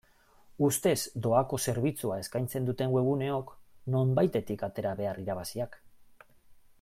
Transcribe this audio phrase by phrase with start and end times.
[0.67, 3.53] Ustez doako zerbitzua eskaitzen duten webguneok
[3.97, 5.81] nonbaitetik atera behar irabaziak.